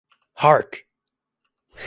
[0.41, 0.87] Hark!